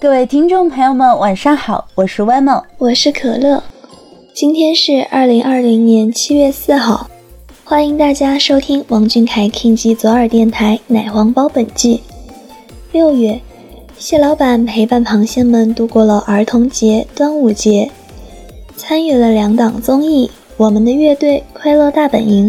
[0.00, 3.62] 各位听众朋友们，晚上好，我是 w 梦，我是可乐，
[4.32, 7.10] 今天是二零二零年七月四号。
[7.62, 12.00] 欢迎大家收听王俊凯 King 级左耳电台奶黄包本季。
[12.92, 13.42] 六月，
[13.98, 17.90] 蟹老板陪伴螃蟹们度过了儿童节、端午节，
[18.78, 22.48] 参与了两档综艺《我们的乐队》《快乐大本营》，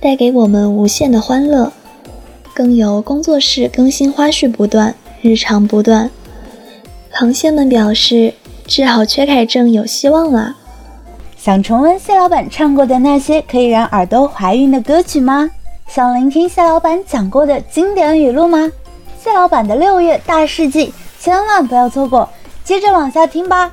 [0.00, 1.70] 带给我们无限的欢乐。
[2.54, 6.10] 更有工作室更新花絮不断，日常不断。
[7.18, 8.34] 螃蟹们表示，
[8.66, 10.54] 治好缺钙症有希望了！
[11.34, 15.50] 想重温谢老板唱过的那些可以让耳朵怀孕的歌曲吗？
[15.88, 18.70] 想聆听谢老板讲过的经典语录吗？
[19.18, 22.28] 谢老板的六月大事记，千万不要错过！
[22.62, 23.72] 接着往下听吧。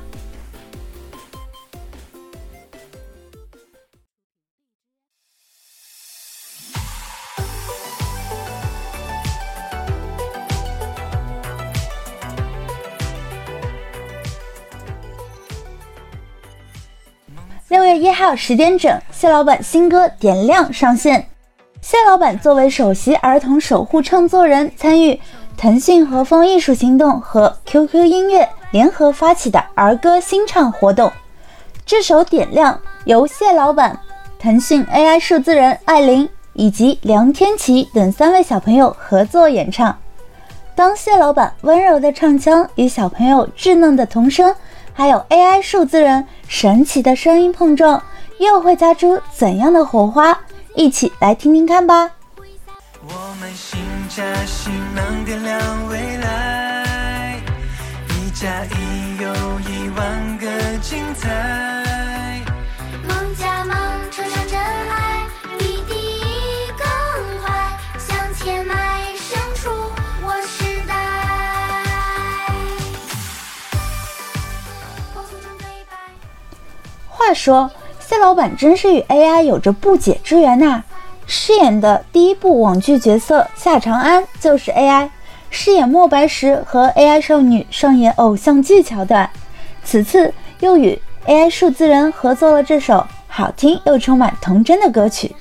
[17.74, 21.26] 六月一号十点整，谢老板新歌《点亮》上线。
[21.80, 25.20] 谢老板作为首席儿童守护唱作人，参与
[25.56, 31.10] 腾讯和风艺术行动和 QQ 音乐联合发起的儿歌新唱活动。
[31.84, 32.72] 这首《点亮》
[33.06, 33.98] 由谢老板、
[34.38, 39.98] 腾讯 AI 数字人艾琳以及梁天琪等三位小朋友合作演唱。
[40.76, 44.54] 当谢老板温柔的唱腔与小朋友稚嫩的童声。
[44.94, 48.00] 还有 AI 数字人神奇的声音碰撞，
[48.38, 50.38] 又会擦出怎样的火花？
[50.76, 52.10] 一起来听听看吧。
[53.06, 53.78] 我们新
[54.08, 57.38] 家新能点亮未来，
[58.08, 59.28] 一加一有
[59.68, 60.46] 一万个
[60.80, 61.83] 精彩。
[77.16, 77.70] 话说，
[78.00, 80.82] 谢老板真是与 AI 有着不解之缘呐！
[81.26, 85.08] 饰演的第一部网剧角色夏长安就是 AI，
[85.48, 89.30] 饰演莫白时和 AI 少女上演偶像剧桥段。
[89.84, 95.34] 此次又与 AI 数字人合作了这首好听又充满童真的歌曲。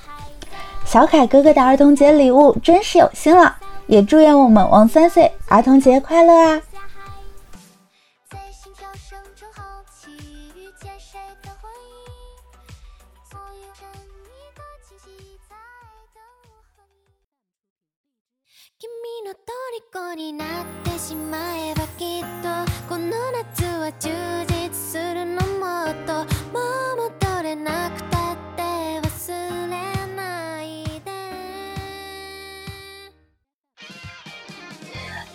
[0.86, 3.56] 小凯哥哥的儿童节礼物真是有心了，
[3.88, 6.62] 也祝愿我们王三岁儿童节快乐啊！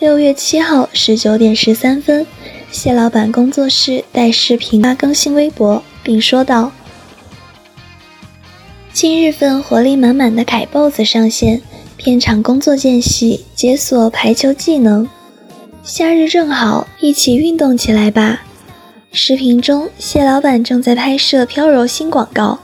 [0.01, 2.27] 六月七号十九点十三分，
[2.73, 6.73] 谢老板工作室带视频发更新微博，并说道
[8.93, 11.63] ：“今日份活力满满的凯 boss 上线。”
[11.99, 15.09] 片场工作间隙解锁排球技能，
[15.83, 18.43] 夏日正好，一起运动起来吧！
[19.11, 22.61] 视频中，谢老板正在拍摄飘柔新广告，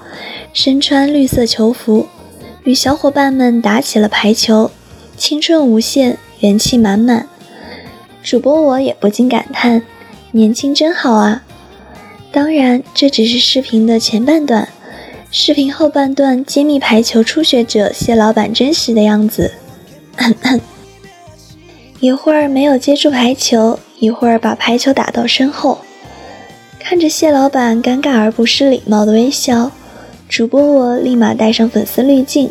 [0.52, 2.06] 身穿绿色球服，
[2.62, 4.70] 与小伙伴们打起了排球，
[5.16, 7.26] 青春无限，元气满满。
[8.22, 9.82] 主播我也不禁感叹：
[10.30, 11.42] 年轻真好啊！
[12.30, 14.68] 当然，这只是视频的前半段。
[15.36, 19.52] 视频后半段揭秘排球初学者谢老板真实的样子，
[21.98, 25.80] 一会儿没有接住排球，一会儿把排球打到身后，
[26.78, 29.72] 看着谢老板尴尬而不失礼貌的微笑，
[30.28, 32.48] 主播我立马带上粉丝滤镜，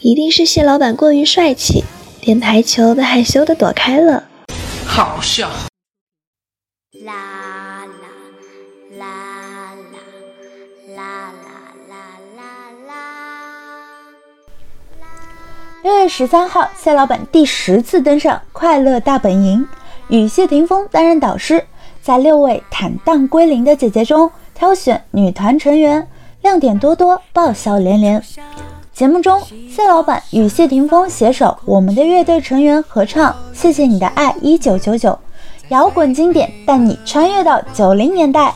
[0.00, 1.84] 一定是谢老板过于帅气，
[2.22, 4.24] 连排球都害羞的躲开了。
[4.84, 5.48] 好笑。
[7.04, 7.41] 啦啦
[15.82, 19.60] 六月十三号，谢老板第十次登上《快乐大本营》，
[20.06, 21.64] 与谢霆锋担任导师，
[22.00, 26.06] 在六位坦荡归零的姐姐中挑选女团成员，
[26.40, 28.22] 亮点多多，爆笑连连。
[28.92, 35.10] 节目中，谢老板与谢霆锋携手我们的乐队成员合唱《谢谢你的爱一九九九》，
[35.70, 38.54] 摇滚经典带你穿越到九零年代。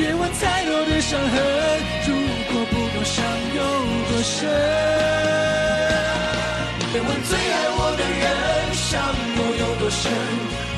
[0.00, 1.30] 别问太多的伤痕，
[2.06, 2.14] 如
[2.50, 3.22] 果不够伤
[3.54, 3.60] 有
[4.08, 4.48] 多深。
[6.90, 8.24] 别问最爱我的人，
[8.72, 8.88] 伤
[9.36, 10.10] 又有多深，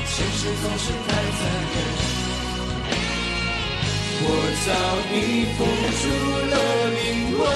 [0.05, 1.09] 现实总是太
[1.39, 1.39] 残
[1.71, 1.75] 忍。
[4.25, 4.27] 我
[4.65, 4.67] 早
[5.13, 5.15] 已
[5.55, 5.63] 付
[6.01, 6.03] 出
[6.51, 6.53] 了
[6.91, 7.01] 灵
[7.39, 7.47] 魂。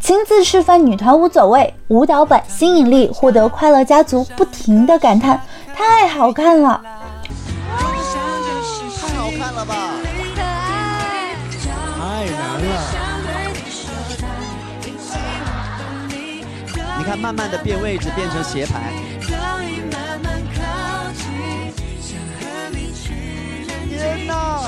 [0.00, 5.38] 亲自示范女团无走位舞蹈版新引力，获得快乐家族不停的感叹：
[5.74, 6.80] 太好看了！
[9.64, 9.68] 太
[12.26, 12.66] 难了！
[16.98, 18.92] 你看，慢慢的变位置，变成斜排。
[23.88, 24.62] 天哪，好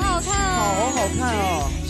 [0.00, 0.58] 好看哦！
[0.66, 1.83] 好好看哦！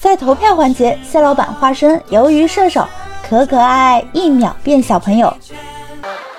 [0.00, 2.86] 在投票环节，蟹老板化身鱿鱼射手，
[3.28, 5.36] 可可爱爱，一秒变小朋友。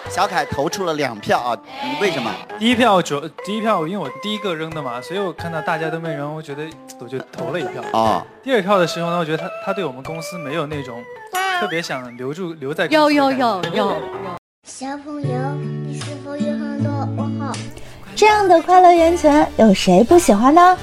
[0.10, 1.58] 小凯投出了两票啊，
[2.00, 2.32] 为什么？
[2.58, 6.64] 第一票主第一票，因为我第一个扔的嘛，所以我看到大家都没扔，我觉得
[7.00, 7.84] 我就投了一票。
[7.92, 11.04] 啊，第二票的时候呢，我觉得他他对我们公司没有那种
[11.60, 13.98] 特别想留住留在公司有有有有，
[14.64, 15.38] 小朋友，
[15.86, 17.54] 你是否有很多问号？
[18.16, 20.78] 这样的快乐源泉，有谁不喜欢呢？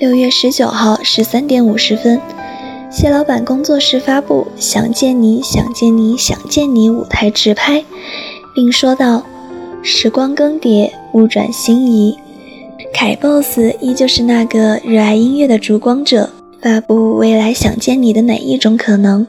[0.00, 2.18] 六月十九号十三点五十分，
[2.90, 7.84] 谢老板工作室发布《想见你，想见你，想见你》舞台直拍，
[8.54, 9.22] 并说道
[9.84, 12.16] ：“时光更迭，物转星移，
[12.94, 16.30] 凯 boss 依旧是那个热爱音乐的烛光者，
[16.62, 19.26] 发布未来想见你的哪一种可能？”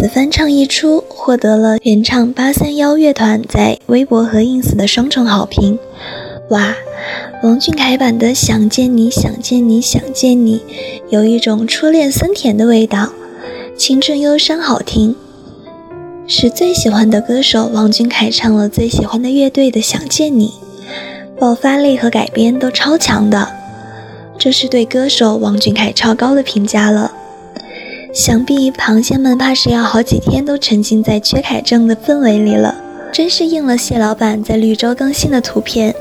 [0.00, 5.78] 此翻唱一出，获得了原唱八三幺乐团在微博和 ins 的双重好评。
[6.48, 6.74] 哇，
[7.42, 10.56] 王俊凯版的《想见你，想见你，想见你》，
[11.10, 13.10] 有一种初恋酸甜的味道，
[13.76, 15.14] 青春忧伤好听。
[16.26, 20.54] 是最喜欢的歌手王俊凯唱了最喜欢的乐队的《想见你》，
[21.38, 23.46] 爆发力和改编都超强的，
[24.38, 27.12] 这是对歌手王俊凯超高的评价了。
[28.12, 32.74] 想必螃蟹们怕是要好几天都沉浸在缺钙症的氛围里了，
[33.12, 35.94] 真是应了蟹老板在绿洲更新的图片。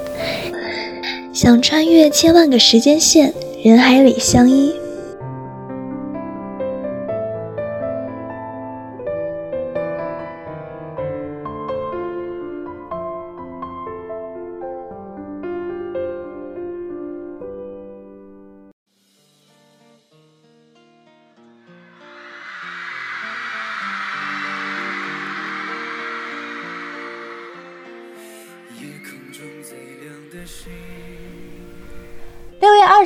[1.31, 3.31] 想穿越千万个时间线，
[3.63, 4.73] 人海里相依。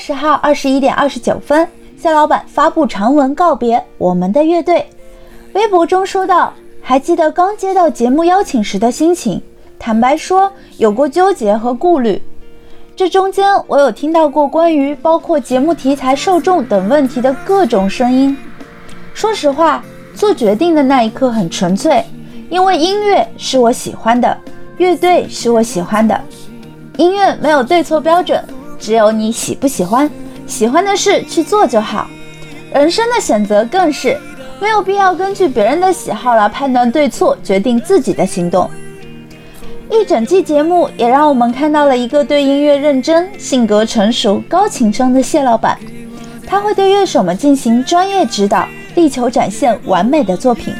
[0.05, 1.65] 十号二十一点二十九分，
[1.97, 4.85] 夏老板发布长文告别我们的乐队。
[5.53, 6.51] 微博中说道
[6.83, 9.41] ：“还记得刚接到节目邀请时的心情，
[9.79, 12.21] 坦白说有过纠结和顾虑。
[12.97, 18.35] 这中间我有听到过关于包括节目题材、受众等问题的各种声音。
[19.13, 19.81] 说实话，
[20.13, 22.03] 做决定的那一刻很纯粹，
[22.49, 24.37] 因为音乐是我喜欢的，
[24.75, 26.19] 乐队是我喜欢的。
[26.97, 28.43] 音乐没有对错标准，
[28.83, 30.11] 只有你喜不喜欢，
[30.45, 32.05] 喜欢的事去做就好。
[32.73, 34.19] 人生的选择更是。”
[34.61, 38.69] 没有必要根据别人的喜好来判断对错，决定自己的行动。
[39.89, 45.77] 一整季节目也让我们看到了一个对音乐认真、性格成熟、高情商的谢老板。
[46.47, 50.73] 他会对乐手们进行专业指导，力求展现完美的作品。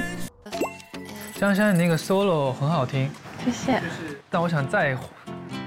[1.38, 3.10] 江山，你那个 solo 很好听，
[3.44, 3.82] 谢谢。
[4.30, 4.96] 但我想再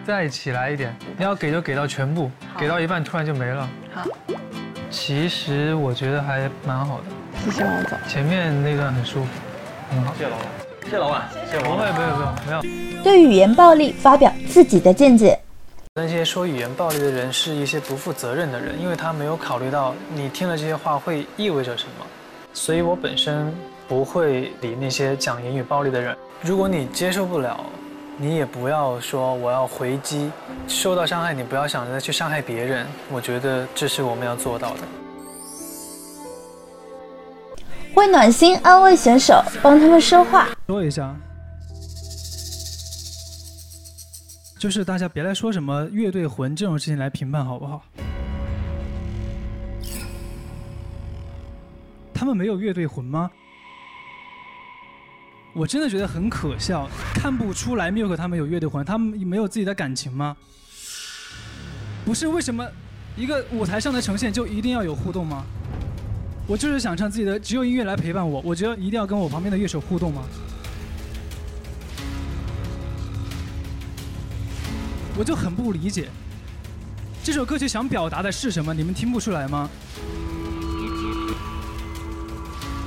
[0.07, 3.69] 再起来一点，你要给就给到全部，给到一半突然就没了。
[3.93, 4.05] 好。
[4.89, 7.05] 其实我觉得还蛮好的。
[7.45, 7.99] 谢谢王总。
[8.07, 9.29] 前面那段很舒服，
[9.91, 10.15] 很好。
[10.17, 10.47] 谢谢老板，
[10.85, 13.03] 谢谢老板，谢谢不会，不会，不会，不用。
[13.03, 15.37] 对语言暴力发表自己的见解。
[15.97, 22.07] 那些说语言暴力的人是一些不负责任的人，因为他没有考虑到你听了这些话会意味着什么。
[22.53, 23.53] 所以我本身
[23.89, 26.17] 不会理那些讲言语暴力的人。
[26.43, 27.59] 如果你接受不了，
[28.19, 30.31] 你也不要说我要回击。
[30.67, 32.87] 受到伤害，你不要想着再去伤害别人。
[33.11, 34.81] 我觉得这是我们要做到的。
[37.95, 40.49] 会暖心安慰选手，帮他们说话。
[40.67, 41.15] 说一下，
[44.59, 47.83] 就是大家别来说什么乐队魂这种事情来评判，好不好？
[52.13, 53.31] 他们没有乐队魂吗？
[55.57, 60.37] 我真的觉得很可笑，看不出来 Milk 他们有乐队魂，他们没有自己的感情吗？
[62.05, 62.63] 不是，为什么
[63.17, 65.47] 一个舞台上的呈现就一定要有互动吗？
[66.47, 68.43] 我就是想唱自己的，只有音乐来陪伴我。
[68.45, 70.23] 我觉得一定要跟我旁边的乐手互动吗？
[75.19, 76.11] 我就很不理解，
[77.25, 78.75] 这首歌曲想表达的是什么？
[78.75, 79.71] 你们听不出来吗？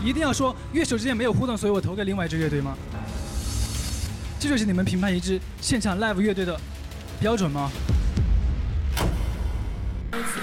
[0.04, 2.76] 一定要说乐手之间没有互动，所以我投给另外一支乐队吗？
[4.40, 6.60] 这就是你们评判一支现场 live 乐队的
[7.20, 7.70] 标准吗？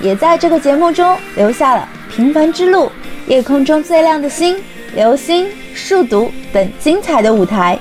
[0.02, 2.86] 也在这个节目中留下了《平凡之路》。
[3.26, 4.56] 夜空中最亮的星，
[4.94, 7.76] 流星、数独等精彩的舞台。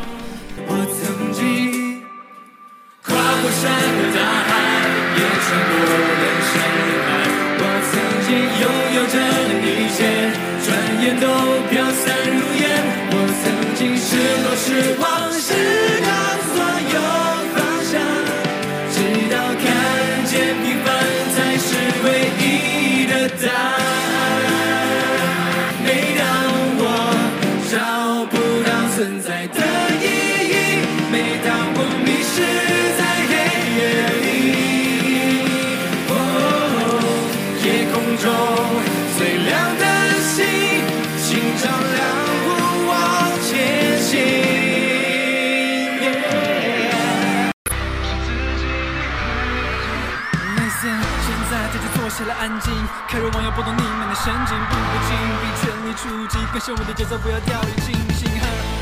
[52.16, 52.72] 起来安静，
[53.10, 58.30] 开入网友不懂你们的神经，步步紧逼，全力出击，跟上我的节奏，不要掉以轻心。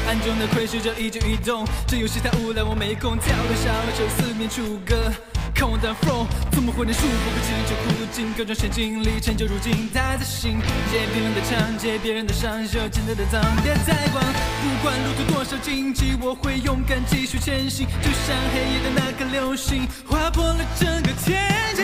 [0.08, 5.12] 暗中的窥视着一举一动，这游戏太无聊，我没空跳个小手，四面楚歌，
[5.56, 10.62] 看我的 flow，怎么会能束缚不起就苦尽，各种陷阱里，成就如今带在心，
[10.92, 14.24] 借别人的枪，借别人的伤，手简单的脏，别再管，
[14.62, 21.42] 不管路途多少荆棘，我会勇敢继续前行，就像黑夜的那颗流星，划破了整个天
[21.74, 21.82] 际。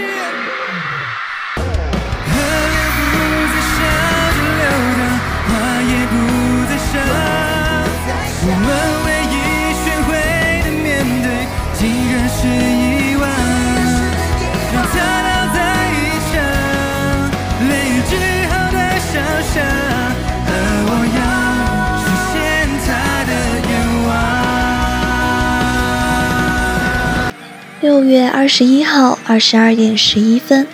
[28.10, 30.66] 月二十一号二十二点十一分，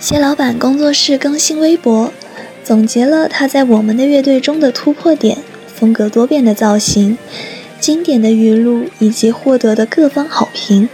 [0.00, 2.12] 谢老板工作室更新微博，
[2.64, 5.38] 总结了他在我们的乐队中的突破点。
[5.72, 7.18] 风格多变的造型、
[7.78, 10.88] 经典的语录以及获得的各方好评。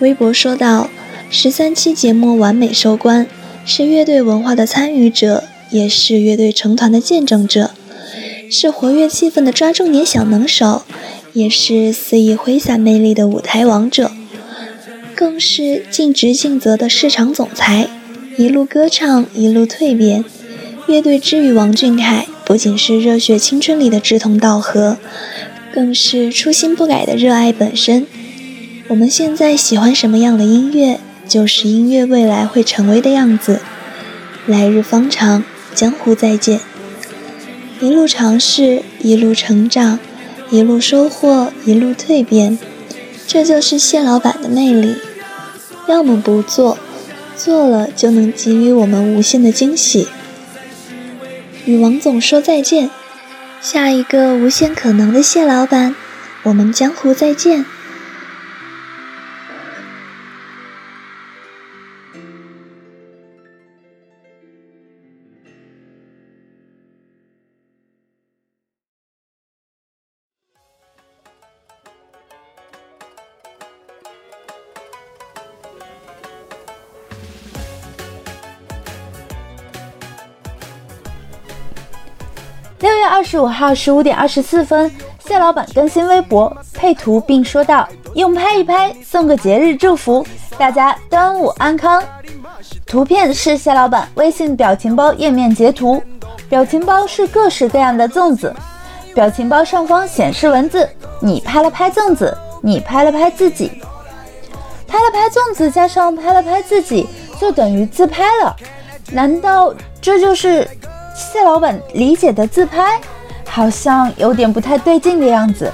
[0.00, 0.90] 微博说道
[1.30, 3.28] ：“十三期节目完美收官，
[3.64, 7.70] 是乐队文化的参与者，也是乐队成团的见证者，
[8.50, 10.82] 是活跃气氛的抓重点小能手，
[11.32, 14.10] 也是肆意挥洒魅力的舞台王者，
[15.14, 17.88] 更是尽职尽责的市场总裁。
[18.36, 20.24] 一路歌唱，一路蜕变，
[20.86, 24.96] 乐队之于王俊凯不仅是热血青春里的志同道合，
[25.74, 28.06] 更是初心不改的热爱本身。
[28.88, 33.60] 我们现在喜欢什么样的音乐，就是音乐未来会成为的样子。
[34.46, 36.60] 来日方长，江湖再见。
[37.80, 39.98] 一路尝试，一路成长，
[40.50, 42.58] 一路收获，一路蜕变，
[43.32, 44.94] 这就是蟹老板的魅力。
[45.88, 46.76] 要么不做，
[47.34, 50.06] 做了就能给予我们无限的惊喜。
[51.64, 52.90] 与王总说再见，
[53.62, 55.96] 下一个无限可能的蟹老板，
[56.42, 57.64] 我们江湖再见。
[82.82, 84.90] 六月二十五号十五点二十四分，
[85.24, 90.26] 谢老板更新微博配图，并说道：“用拍一拍送个节日祝福，
[90.58, 92.02] 大家端午安康。”
[92.84, 96.02] 图片是谢老板微信表情包页面截图，
[96.48, 98.52] 表情包是各式各样的粽子，
[99.14, 100.88] 表情包上方显示文字
[101.22, 103.80] ：“你拍了拍粽子，你拍了拍自己，
[104.88, 107.06] 拍了拍粽子加上拍了拍自己，
[107.40, 108.56] 就等于自拍了。
[109.12, 110.68] 难道这就是？”
[111.14, 113.00] 谢老板理解的自拍
[113.48, 115.72] 好像有点不太对劲的样子，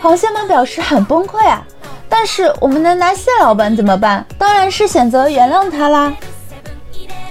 [0.00, 1.62] 螃蟹们表示很崩溃啊！
[2.08, 4.24] 但是我们能拿谢老板怎么办？
[4.36, 6.12] 当然是选择原谅他啦。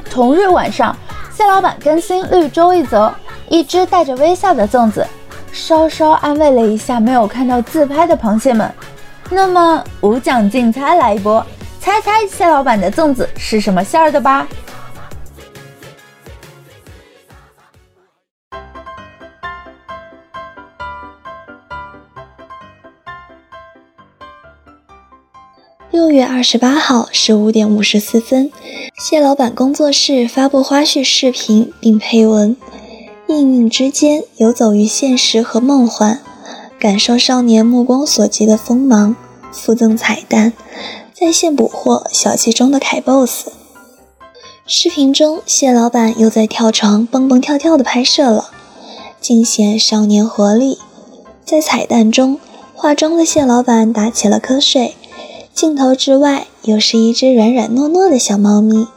[0.10, 0.96] 同日晚上，
[1.36, 3.14] 谢老板更新绿洲一则，
[3.50, 5.06] 一只带着微笑的粽子，
[5.52, 8.72] 稍稍安慰了一下没有看到自拍的螃蟹们。
[9.30, 11.46] 那么无奖竞猜来一波，
[11.80, 14.48] 猜猜谢老板的粽子是什么馅儿的吧？
[26.18, 28.52] 月二十八号十五点五十四分，
[28.98, 32.58] 谢老板工作室发布花絮视频，并配文
[33.30, 36.20] ：“命运之间，游走于现实和梦幻，
[36.80, 39.16] 感受少年目光所及的锋芒。”
[39.54, 40.54] 附赠彩蛋，
[41.14, 43.50] 在线捕获小气中的凯 boss。
[44.66, 48.50] 视频中，谢老板又在跳床蹦蹦跳跳的拍摄了，
[49.22, 50.80] 尽显少年活力。
[51.46, 52.40] 在彩蛋中，
[52.74, 54.96] 化妆的谢老板打起了瞌睡。
[55.58, 58.88] 镜头之外，又是一只软软糯糯的小猫咪。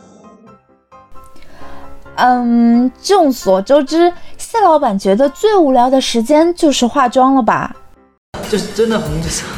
[2.17, 7.75] 嗯，众所周知，谢老板觉得最无聊的时间就是化妆了吧？
[8.51, 9.47] 就是真的红着色。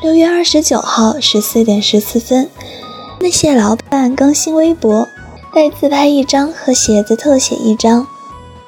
[0.00, 2.48] 六月二十九号十四点十四分，
[3.18, 5.08] 那谢老板更新微博。
[5.54, 8.06] 带自拍一张和鞋子特写一张，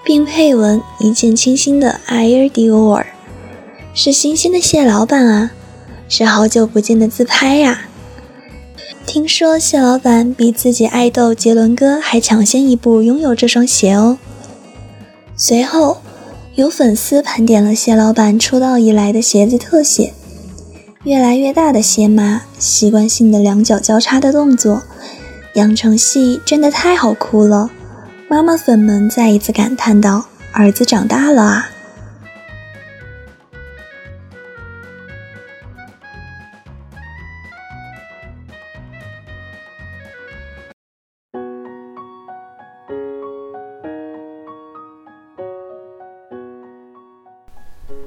[0.04, 3.06] 并配文一见倾心的 I r Dior，
[3.94, 5.52] 是新鲜的谢老板啊，
[6.10, 7.86] 是好久不见的自拍呀。
[9.06, 14.18] 听说谢老板比自己爱豆杰伦哥还抢先一步拥有这双鞋哦。
[15.36, 15.98] 随后
[16.54, 20.12] 有粉丝盘点了谢老板出道以来的鞋子特写，
[21.04, 24.82] 越来越大的鞋码，习惯性的两脚交叉的动作。
[25.54, 27.70] 养成系真的太好哭了，
[28.28, 31.68] 妈妈粉们再一次感叹道：“儿子长大了啊！”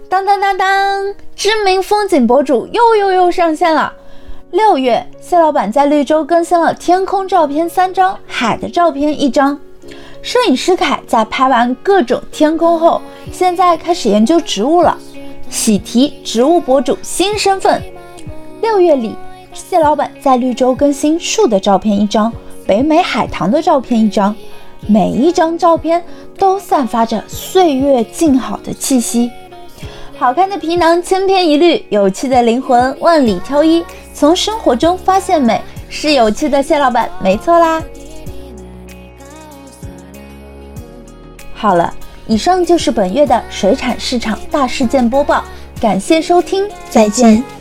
[0.10, 3.93] 当当当当，知名风景博主又又又上线了。
[4.51, 9.60] 六月，谢老板在绿洲更新了天空照片三张，海的照片一张。
[10.21, 14.97] 摄影师凯在拍完各种天空后，现在开始研究植物了，
[15.49, 17.83] 喜提植物博主新身份。
[18.62, 19.13] 六月里，
[19.53, 22.31] 谢老板在绿洲更新树的照片一张，
[22.65, 24.33] 北美海棠的照片一张，
[24.88, 26.01] 每一张照片
[26.38, 29.29] 都散发着岁月静好的气息。
[30.19, 33.86] 好看的皮囊千篇一律，有趣的灵魂万里挑一。
[34.15, 37.84] 从生活中发现美是有趣的，蟹老板没错啦。
[41.53, 41.93] 好了，
[42.25, 45.43] 以上就是本月的水产市场大事件播报，
[45.80, 47.56] 感谢收听，再见。